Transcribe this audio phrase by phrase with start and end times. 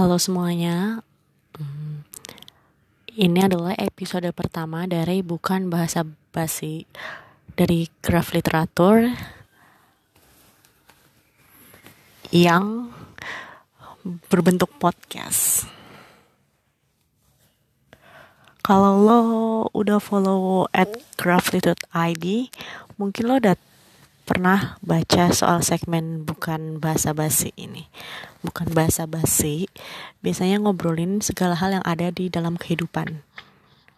[0.00, 1.04] Halo semuanya,
[1.60, 2.08] Hmm,
[3.20, 6.88] ini adalah episode pertama dari Bukan Bahasa Basi
[7.52, 9.12] dari Graf Literatur
[12.32, 12.88] yang
[14.32, 15.68] berbentuk podcast.
[18.64, 19.20] Kalau lo
[19.76, 20.96] udah follow at
[21.92, 22.48] ID,
[22.96, 23.52] mungkin lo udah
[24.30, 27.90] pernah baca soal segmen bukan bahasa basi ini.
[28.46, 29.66] Bukan bahasa basi,
[30.22, 33.26] biasanya ngobrolin segala hal yang ada di dalam kehidupan.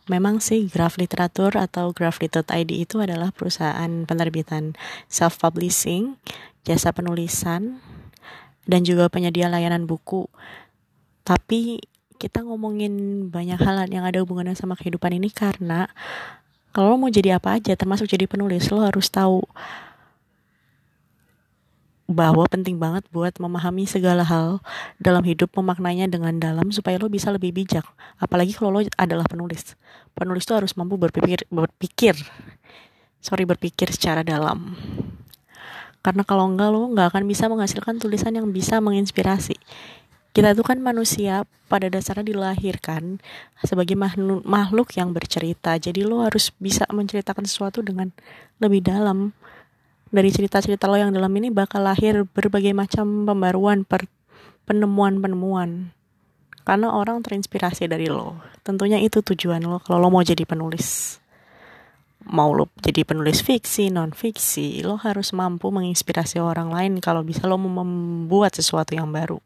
[0.09, 4.73] Memang sih Graf Literatur atau Graflit.id itu adalah perusahaan penerbitan
[5.13, 6.17] self-publishing,
[6.65, 7.85] jasa penulisan,
[8.65, 10.33] dan juga penyedia layanan buku.
[11.29, 11.77] Tapi
[12.17, 15.93] kita ngomongin banyak hal yang ada hubungannya sama kehidupan ini karena
[16.73, 19.45] kalau mau jadi apa aja termasuk jadi penulis lo harus tahu
[22.13, 24.60] bahwa penting banget buat memahami segala hal
[25.01, 27.85] dalam hidup memaknainya dengan dalam supaya lo bisa lebih bijak.
[28.21, 29.74] Apalagi kalau lo adalah penulis.
[30.13, 32.15] Penulis tuh harus mampu berpikir berpikir.
[33.24, 34.77] Sorry berpikir secara dalam.
[36.02, 39.55] Karena kalau enggak lo nggak akan bisa menghasilkan tulisan yang bisa menginspirasi.
[40.33, 43.21] Kita itu kan manusia pada dasarnya dilahirkan
[43.60, 43.96] sebagai
[44.45, 45.77] makhluk yang bercerita.
[45.77, 48.09] Jadi lo harus bisa menceritakan sesuatu dengan
[48.57, 49.37] lebih dalam
[50.13, 53.88] dari cerita-cerita lo yang dalam ini bakal lahir berbagai macam pembaruan,
[54.68, 55.96] penemuan-penemuan.
[56.63, 58.38] Karena orang terinspirasi dari lo.
[58.63, 61.18] Tentunya itu tujuan lo kalau lo mau jadi penulis.
[62.23, 67.50] Mau lo jadi penulis fiksi, non fiksi, lo harus mampu menginspirasi orang lain kalau bisa
[67.50, 69.43] lo membuat sesuatu yang baru.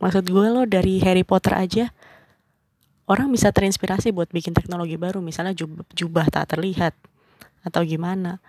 [0.00, 1.92] Maksud gue lo dari Harry Potter aja,
[3.04, 6.96] orang bisa terinspirasi buat bikin teknologi baru, misalnya jubah, jubah tak terlihat
[7.60, 8.40] atau gimana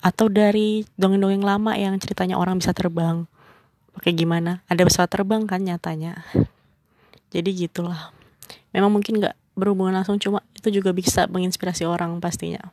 [0.00, 3.28] atau dari dongeng-dongeng lama yang ceritanya orang bisa terbang.
[3.92, 4.64] Pakai gimana?
[4.66, 6.24] Ada pesawat terbang kan nyatanya.
[7.30, 8.10] Jadi gitulah.
[8.72, 12.72] Memang mungkin nggak berhubungan langsung cuma itu juga bisa menginspirasi orang pastinya.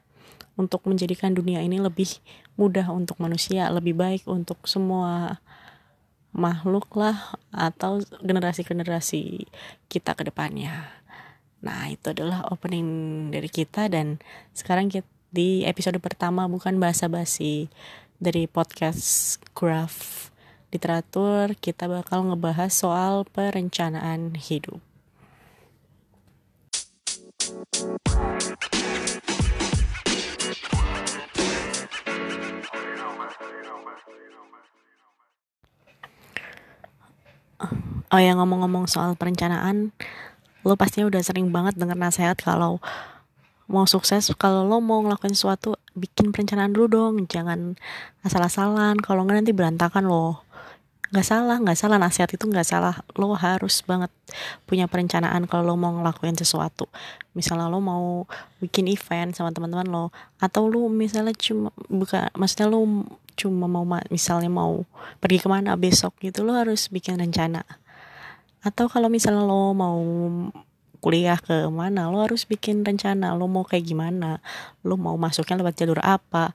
[0.57, 2.09] Untuk menjadikan dunia ini lebih
[2.57, 5.37] mudah untuk manusia lebih baik untuk semua
[6.33, 9.45] makhluk lah atau generasi-generasi
[9.89, 10.89] kita ke depannya.
[11.61, 12.87] Nah itu adalah opening
[13.33, 14.21] dari kita dan
[14.53, 17.67] sekarang kita di episode pertama bukan bahasa basi
[18.17, 20.31] dari podcast Graph
[20.71, 24.83] Literatur kita bakal ngebahas soal perencanaan hidup.
[38.07, 39.91] Oh ya ngomong-ngomong soal perencanaan,
[40.63, 42.79] lo pastinya udah sering banget denger nasihat kalau
[43.67, 47.15] mau sukses kalau lo mau ngelakuin sesuatu bikin perencanaan dulu dong.
[47.27, 47.75] Jangan
[48.23, 48.95] asal-asalan.
[49.03, 50.47] Kalau nggak nanti berantakan lo.
[51.11, 51.97] Nggak salah nggak salah.
[51.99, 52.95] Nasihat itu nggak salah.
[53.19, 54.11] Lo harus banget
[54.63, 56.87] punya perencanaan kalau lo mau ngelakuin sesuatu.
[57.35, 58.23] Misalnya lo mau
[58.63, 60.05] bikin event sama teman-teman lo
[60.39, 62.83] atau lo misalnya cuma buka maksudnya lo
[63.37, 64.81] cuma mau misalnya mau
[65.21, 67.67] pergi ke mana besok gitu lo harus bikin rencana.
[68.63, 69.99] Atau kalau misalnya lo mau
[70.99, 74.41] kuliah ke mana lo harus bikin rencana lo mau kayak gimana
[74.81, 76.51] lo mau masuknya lewat jalur apa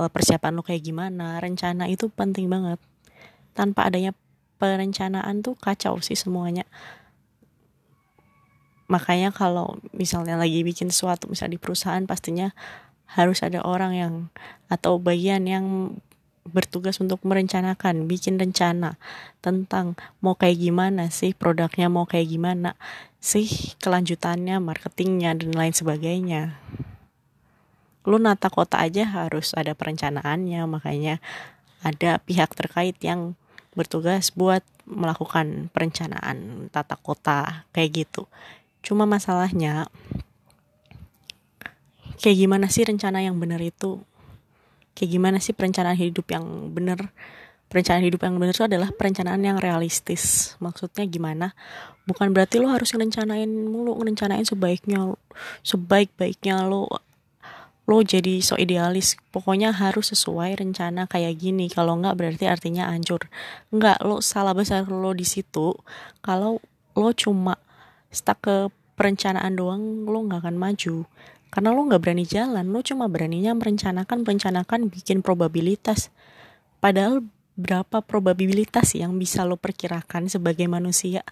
[0.00, 1.38] eh, persiapan lo kayak gimana.
[1.38, 2.80] Rencana itu penting banget.
[3.54, 4.12] Tanpa adanya
[4.58, 6.66] perencanaan tuh kacau sih semuanya.
[8.88, 12.52] Makanya kalau misalnya lagi bikin sesuatu misal di perusahaan pastinya
[13.08, 14.14] harus ada orang yang
[14.68, 15.96] atau bagian yang
[16.44, 19.00] bertugas untuk merencanakan, bikin rencana
[19.40, 22.76] tentang mau kayak gimana sih produknya, mau kayak gimana
[23.24, 26.60] sih kelanjutannya, marketingnya dan lain sebagainya.
[28.04, 31.24] Lu nata kota aja harus ada perencanaannya, makanya
[31.80, 33.32] ada pihak terkait yang
[33.72, 38.28] bertugas buat melakukan perencanaan tata kota kayak gitu.
[38.84, 39.88] Cuma masalahnya
[42.20, 44.04] kayak gimana sih rencana yang benar itu
[44.92, 46.44] kayak gimana sih perencanaan hidup yang
[46.76, 47.08] bener
[47.74, 50.54] perencanaan hidup yang bener itu adalah perencanaan yang realistis.
[50.62, 51.58] Maksudnya gimana?
[52.06, 55.18] Bukan berarti lo harus ngerencanain mulu ngerencanain sebaiknya
[55.66, 56.86] sebaik baiknya lo
[57.90, 59.18] lo jadi so idealis.
[59.34, 61.66] Pokoknya harus sesuai rencana kayak gini.
[61.66, 63.26] Kalau nggak berarti artinya hancur.
[63.74, 65.74] Nggak lo salah besar lo di situ.
[66.22, 66.62] Kalau
[66.94, 67.58] lo cuma
[68.14, 68.56] stuck ke
[68.94, 71.10] perencanaan doang lo nggak akan maju.
[71.50, 76.14] Karena lo nggak berani jalan lo cuma beraninya merencanakan merencanakan bikin probabilitas.
[76.78, 81.22] Padahal berapa probabilitas yang bisa lo perkirakan sebagai manusia?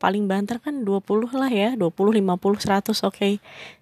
[0.00, 3.12] Paling banter kan 20 lah ya 20 50 100 oke.
[3.12, 3.34] okay.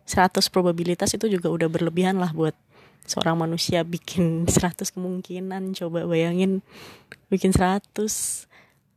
[0.09, 2.59] 100 probabilitas itu juga udah berlebihan lah buat
[3.07, 5.75] seorang manusia bikin 100 kemungkinan.
[5.79, 6.67] Coba bayangin
[7.31, 7.87] bikin 100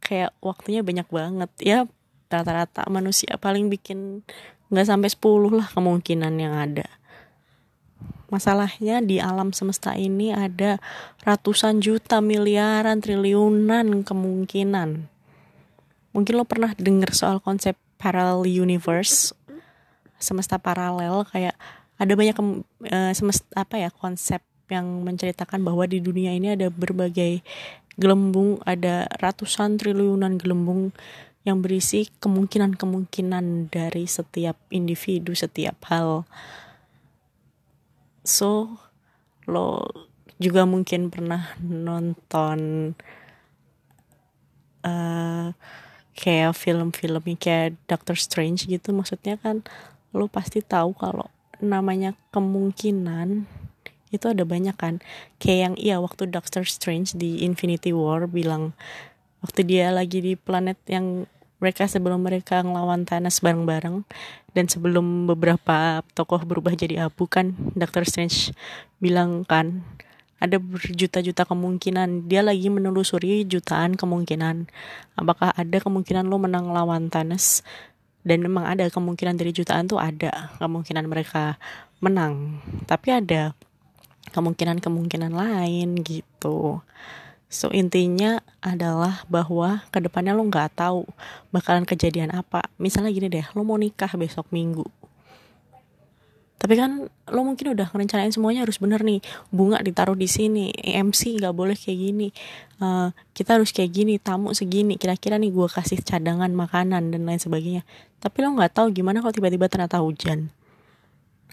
[0.02, 1.52] kayak waktunya banyak banget.
[1.62, 1.86] Ya
[2.32, 4.24] rata-rata manusia paling bikin
[4.72, 6.88] nggak sampai 10 lah kemungkinan yang ada
[8.32, 10.80] masalahnya di alam semesta ini ada
[11.22, 15.12] ratusan juta miliaran triliunan kemungkinan
[16.16, 19.36] mungkin lo pernah dengar soal konsep parallel universe
[20.18, 21.54] semesta paralel kayak
[22.02, 22.38] ada banyak
[22.90, 24.42] uh, semesta apa ya konsep
[24.72, 27.44] yang menceritakan bahwa di dunia ini ada berbagai
[28.00, 30.96] gelembung ada ratusan triliunan gelembung
[31.42, 36.30] yang berisi kemungkinan-kemungkinan dari setiap individu, setiap hal.
[38.22, 38.78] So,
[39.50, 39.86] lo
[40.42, 42.92] juga mungkin pernah nonton
[44.86, 45.54] uh,
[46.18, 48.94] kayak film-film kayak Doctor Strange gitu.
[48.94, 49.66] Maksudnya kan
[50.12, 51.30] lo pasti tahu kalau
[51.62, 53.46] namanya kemungkinan
[54.12, 55.00] itu ada banyak kan
[55.40, 58.76] kayak yang iya waktu Doctor Strange di Infinity War bilang
[59.40, 61.26] waktu dia lagi di planet yang
[61.62, 64.02] mereka sebelum mereka ngelawan Thanos bareng-bareng
[64.58, 68.52] dan sebelum beberapa tokoh berubah jadi abu kan Doctor Strange
[68.98, 69.86] bilang kan
[70.42, 74.66] ada berjuta-juta kemungkinan dia lagi menelusuri jutaan kemungkinan.
[75.14, 77.62] Apakah ada kemungkinan lo menang lawan Thanos?
[78.26, 81.62] Dan memang ada kemungkinan dari jutaan tuh ada kemungkinan mereka
[82.02, 82.58] menang.
[82.90, 83.54] Tapi ada
[84.34, 86.82] kemungkinan-kemungkinan lain gitu
[87.52, 91.04] So intinya adalah bahwa ke depannya lo nggak tahu
[91.52, 92.64] bakalan kejadian apa.
[92.80, 94.88] Misalnya gini deh, lo mau nikah besok minggu.
[96.56, 99.20] Tapi kan lo mungkin udah ngerencanain semuanya harus bener nih.
[99.52, 102.32] Bunga ditaruh di sini, MC nggak boleh kayak gini.
[102.80, 104.96] Uh, kita harus kayak gini, tamu segini.
[104.96, 107.84] Kira-kira nih gue kasih cadangan makanan dan lain sebagainya.
[108.24, 110.54] Tapi lo nggak tahu gimana kalau tiba-tiba ternyata hujan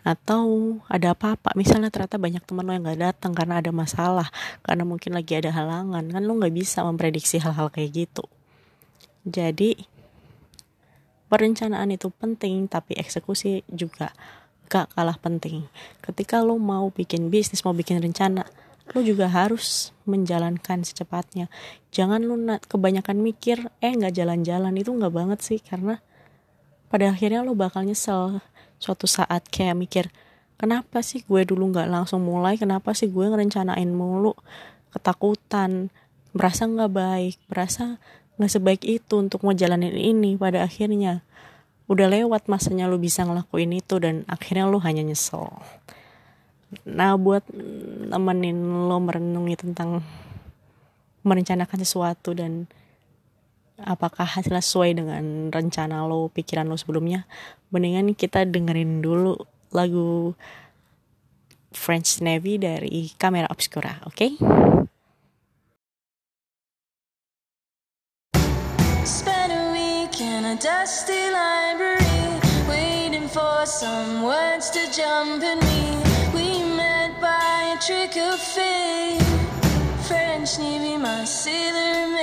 [0.07, 1.55] atau ada apa-apa.
[1.59, 4.29] Misalnya ternyata banyak teman lo yang gak datang karena ada masalah.
[4.63, 6.05] Karena mungkin lagi ada halangan.
[6.09, 8.25] Kan lo nggak bisa memprediksi hal-hal kayak gitu.
[9.29, 9.77] Jadi
[11.29, 14.15] perencanaan itu penting tapi eksekusi juga
[14.69, 15.67] gak kalah penting.
[16.01, 18.49] Ketika lo mau bikin bisnis mau bikin rencana
[18.97, 21.53] lo juga harus menjalankan secepatnya.
[21.93, 24.73] Jangan lo kebanyakan mikir eh nggak jalan-jalan.
[24.81, 26.01] Itu nggak banget sih karena
[26.89, 28.41] pada akhirnya lo bakal nyesel
[28.79, 30.05] suatu saat kayak mikir
[30.59, 32.59] kenapa sih gue dulu nggak langsung mulai?
[32.59, 34.35] Kenapa sih gue ngerencanain mulu?
[34.91, 35.91] Ketakutan
[36.35, 37.99] merasa nggak baik merasa
[38.39, 41.23] nggak sebaik itu untuk ngejalanin ini pada akhirnya.
[41.89, 45.49] Udah lewat masanya lu bisa ngelakuin itu dan akhirnya lu hanya nyesel.
[46.85, 47.49] Nah buat
[48.13, 50.05] nemenin lo merenungi tentang
[51.25, 52.69] merencanakan sesuatu dan
[53.83, 57.25] apakah hasilnya sesuai dengan rencana lo pikiran lo sebelumnya?
[57.71, 59.39] Mendingan kita dengerin dulu
[59.71, 60.35] lagu
[61.71, 64.17] French Navy dari Kamera Obscura oke?
[64.17, 64.31] Okay?
[69.07, 72.09] Spend a week in a dusty library
[72.69, 75.97] Waiting for some words to jump in me.
[76.35, 79.23] We met by a trick of fate.
[80.07, 82.18] French Navy, my sailor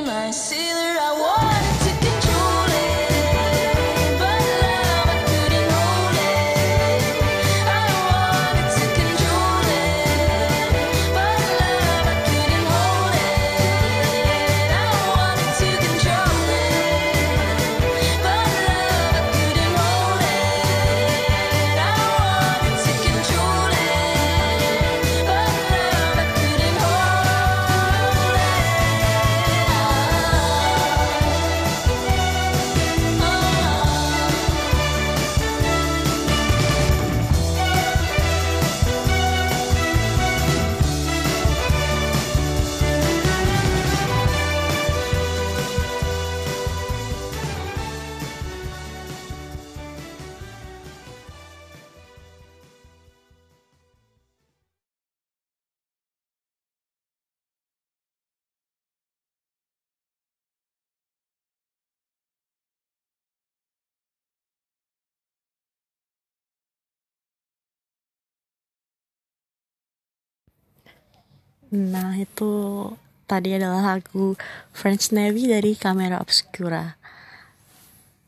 [0.00, 0.91] my sailor,
[71.72, 72.52] Nah itu
[73.24, 74.36] tadi adalah lagu
[74.76, 77.00] French Navy dari Camera Obscura.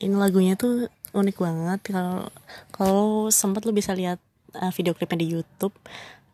[0.01, 2.27] Ini lagunya tuh unik banget kalau
[2.73, 4.19] kalau sempat lo bisa lihat
[4.57, 5.77] uh, video klipnya di YouTube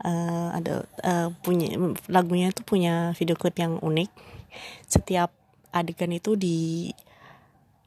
[0.06, 1.76] uh, ada uh, punya
[2.08, 4.10] lagunya itu punya video klip yang unik.
[4.86, 5.34] Setiap
[5.74, 6.90] adegan itu di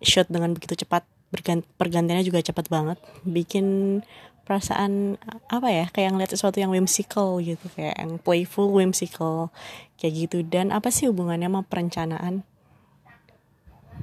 [0.03, 3.01] shot dengan begitu cepat bergant pergantiannya juga cepat banget.
[3.25, 3.99] Bikin
[4.45, 5.17] perasaan
[5.49, 9.49] apa ya kayak ngeliat sesuatu yang whimsical gitu kayak yang playful whimsical
[9.97, 10.45] kayak gitu.
[10.45, 12.45] Dan apa sih hubungannya sama perencanaan?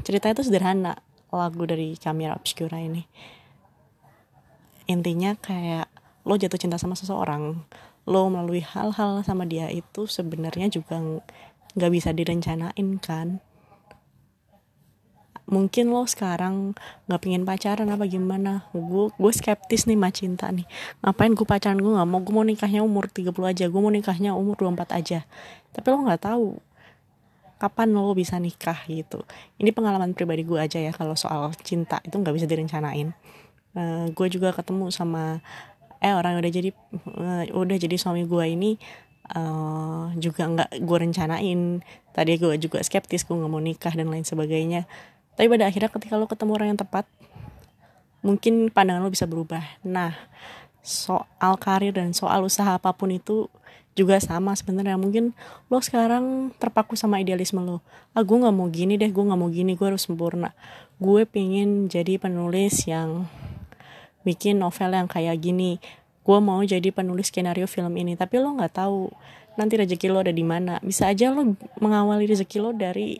[0.03, 0.93] Ceritanya itu sederhana
[1.31, 3.07] lagu dari Camera Obscura ini.
[4.91, 5.87] Intinya kayak
[6.27, 7.63] lo jatuh cinta sama seseorang
[8.11, 10.99] lo melalui hal-hal sama dia itu sebenarnya juga
[11.79, 13.39] nggak bisa direncanain kan
[15.49, 16.77] mungkin lo sekarang
[17.09, 18.69] nggak pingin pacaran apa gimana?
[18.75, 20.65] Gue gue skeptis nih mah cinta nih.
[21.01, 21.79] Ngapain gue pacaran?
[21.81, 22.21] Gue nggak mau.
[22.21, 23.65] Gue mau nikahnya umur 30 aja.
[23.67, 25.25] Gue mau nikahnya umur 24 aja.
[25.73, 26.59] Tapi lo nggak tahu
[27.61, 29.21] kapan lo bisa nikah gitu.
[29.61, 32.01] Ini pengalaman pribadi gue aja ya kalau soal cinta.
[32.01, 33.13] Itu nggak bisa direncanain.
[33.77, 35.39] Uh, gue juga ketemu sama
[36.01, 36.71] eh orang yang udah jadi
[37.21, 38.81] uh, udah jadi suami gue ini
[39.37, 41.61] uh, juga nggak gue rencanain.
[42.11, 44.89] Tadi gue juga skeptis gue nggak mau nikah dan lain sebagainya
[45.41, 47.09] tapi pada akhirnya ketika lo ketemu orang yang tepat
[48.21, 49.65] mungkin pandangan lo bisa berubah.
[49.81, 50.13] Nah
[50.85, 53.49] soal karir dan soal usaha apa pun itu
[53.97, 55.01] juga sama sebenarnya.
[55.01, 55.33] Mungkin
[55.73, 57.81] lo sekarang terpaku sama idealisme lo.
[58.13, 60.53] Ah gue nggak mau gini deh gue nggak mau gini gue harus sempurna.
[61.01, 63.25] Gue pengen jadi penulis yang
[64.29, 65.81] bikin novel yang kayak gini.
[66.21, 68.13] Gue mau jadi penulis skenario film ini.
[68.13, 69.09] Tapi lo nggak tahu
[69.57, 70.77] nanti rezeki lo ada di mana.
[70.85, 73.17] Bisa aja lo mengawali rezeki lo dari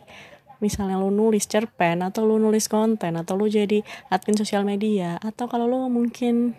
[0.61, 3.81] misalnya lo nulis cerpen atau lo nulis konten atau lo jadi
[4.13, 6.53] admin sosial media atau kalau lo mungkin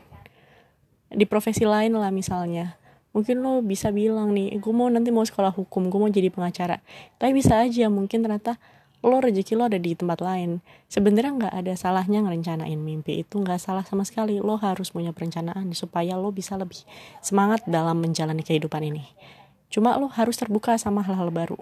[1.09, 2.82] di profesi lain lah misalnya
[3.12, 6.80] mungkin lo bisa bilang nih gue mau nanti mau sekolah hukum gue mau jadi pengacara.
[7.21, 8.56] Tapi bisa aja mungkin ternyata
[9.04, 10.64] lo rezeki lo ada di tempat lain.
[10.88, 14.40] Sebenarnya nggak ada salahnya ngerencanain mimpi itu nggak salah sama sekali.
[14.40, 16.82] Lo harus punya perencanaan supaya lo bisa lebih
[17.21, 19.04] semangat dalam menjalani kehidupan ini.
[19.68, 21.61] Cuma lo harus terbuka sama hal-hal baru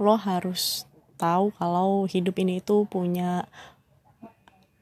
[0.00, 0.88] lo harus
[1.20, 3.46] tahu kalau hidup ini itu punya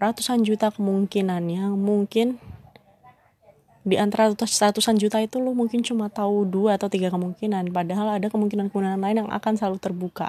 [0.01, 2.41] ratusan juta kemungkinan yang mungkin
[3.81, 7.73] di antara ratusan juta itu lo mungkin cuma tahu dua atau tiga kemungkinan.
[7.73, 10.29] Padahal ada kemungkinan-kemungkinan lain yang akan selalu terbuka.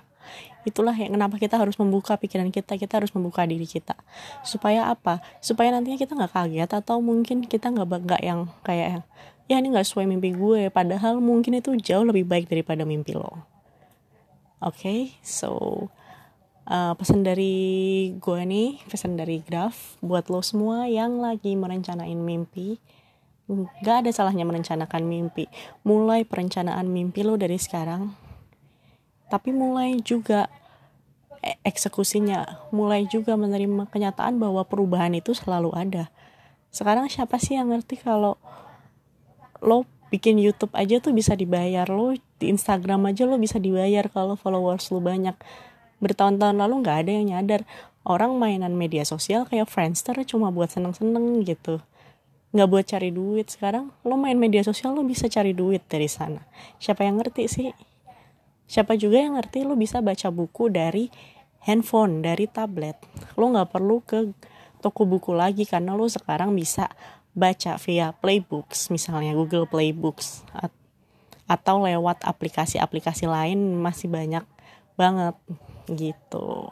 [0.63, 3.99] Itulah yang kenapa kita harus membuka pikiran kita kita harus membuka diri kita.
[4.47, 5.19] Supaya apa?
[5.43, 9.03] Supaya nantinya kita nggak kaget atau mungkin kita nggak nggak yang kayak
[9.51, 10.71] ya ini nggak sesuai mimpi gue.
[10.71, 13.51] Padahal mungkin itu jauh lebih baik daripada mimpi lo
[14.61, 15.89] okay, so
[16.69, 17.55] uh, pesan dari
[18.17, 22.77] gue nih, pesan dari Graf buat lo semua yang lagi merencanain mimpi.
[23.83, 25.49] Gak ada salahnya merencanakan mimpi.
[25.83, 28.15] Mulai perencanaan mimpi lo dari sekarang.
[29.27, 30.47] Tapi mulai juga
[31.43, 32.71] e, eksekusinya.
[32.71, 36.07] Mulai juga menerima kenyataan bahwa perubahan itu selalu ada.
[36.71, 38.39] Sekarang siapa sih yang ngerti kalau
[39.59, 44.33] lo bikin YouTube aja tuh bisa dibayar lo di Instagram aja lo bisa dibayar kalau
[44.33, 45.37] followers lo banyak.
[46.01, 47.61] Bertahun-tahun lalu nggak ada yang nyadar.
[48.01, 51.77] Orang mainan media sosial kayak Friendster cuma buat seneng-seneng gitu.
[52.57, 53.53] Nggak buat cari duit.
[53.53, 56.41] Sekarang lo main media sosial lo bisa cari duit dari sana.
[56.81, 57.69] Siapa yang ngerti sih?
[58.65, 61.13] Siapa juga yang ngerti lo bisa baca buku dari
[61.69, 62.97] handphone dari tablet.
[63.37, 64.33] Lo nggak perlu ke
[64.81, 66.89] toko buku lagi karena lo sekarang bisa
[67.31, 70.43] baca via playbooks misalnya Google Playbooks
[71.51, 74.47] atau lewat aplikasi-aplikasi lain masih banyak
[74.95, 75.35] banget
[75.91, 76.71] gitu.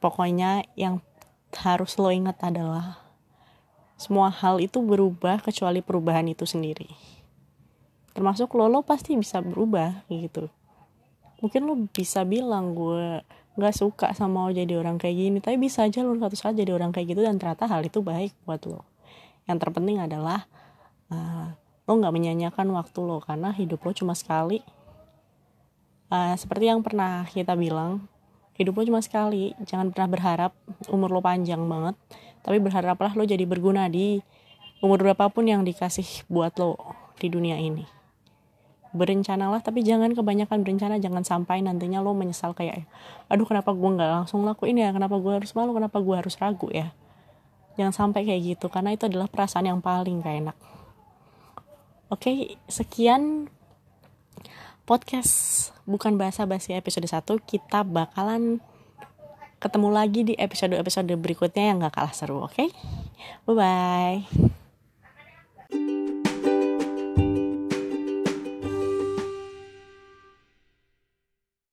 [0.00, 1.04] Pokoknya yang
[1.52, 3.04] harus lo ingat adalah
[4.00, 6.88] semua hal itu berubah kecuali perubahan itu sendiri.
[8.16, 10.48] Termasuk lo lo pasti bisa berubah gitu.
[11.44, 13.20] Mungkin lo bisa bilang gue
[13.54, 16.90] nggak suka sama jadi orang kayak gini tapi bisa aja lo satu saat jadi orang
[16.90, 18.82] kayak gitu dan ternyata hal itu baik buat lo.
[19.44, 20.48] Yang terpenting adalah
[21.12, 21.52] uh,
[21.84, 24.64] lo nggak menyanyiakan waktu lo karena hidup lo cuma sekali.
[26.08, 28.08] Uh, seperti yang pernah kita bilang
[28.56, 29.52] hidup lo cuma sekali.
[29.68, 30.52] Jangan pernah berharap
[30.88, 31.96] umur lo panjang banget
[32.44, 34.20] tapi berharaplah lo jadi berguna di
[34.84, 36.80] umur berapapun yang dikasih buat lo
[37.20, 37.84] di dunia ini.
[38.96, 40.96] Berencanalah tapi jangan kebanyakan berencana.
[40.96, 42.88] Jangan sampai nantinya lo menyesal kayak
[43.28, 44.88] aduh kenapa gue nggak langsung lakuin ya?
[44.88, 45.76] Kenapa gue harus malu?
[45.76, 46.96] Kenapa gue harus ragu ya?
[47.76, 50.56] Jangan sampai kayak gitu karena itu adalah perasaan yang paling gak enak
[52.12, 53.48] Oke, okay, sekian
[54.84, 57.24] podcast bukan bahasa basi episode 1.
[57.48, 58.60] Kita bakalan
[59.56, 62.52] ketemu lagi di episode-episode berikutnya yang gak kalah seru, oke?
[62.52, 62.68] Okay?
[63.48, 66.03] Bye-bye.